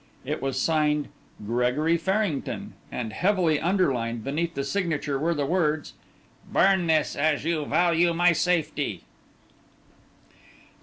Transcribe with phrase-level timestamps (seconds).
[0.25, 1.09] It was signed
[1.45, 5.93] "Gregory Farrington," and heavily underlined beneath the signature were the words,
[6.51, 9.03] "Burn this, as you value my safety."